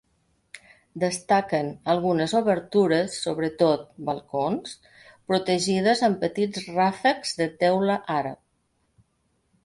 Destaquen 1.01 1.67
algunes 1.93 2.31
obertures, 2.39 3.17
sobretot 3.25 3.83
balcons, 4.07 4.73
protegides 5.33 6.01
amb 6.07 6.17
petits 6.23 6.65
ràfecs 6.79 7.35
de 7.43 7.47
teula 7.65 7.99
àrab. 8.15 8.41